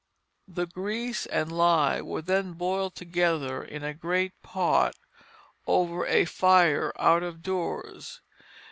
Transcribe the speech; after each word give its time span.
The 0.47 0.65
grease 0.65 1.27
and 1.27 1.51
lye 1.51 2.01
were 2.01 2.23
then 2.23 2.53
boiled 2.53 2.95
together 2.95 3.63
in 3.63 3.83
a 3.83 3.93
great 3.93 4.31
pot 4.41 4.95
over 5.67 6.07
a 6.07 6.25
fire 6.25 6.91
out 6.97 7.21
of 7.21 7.43
doors. 7.43 8.19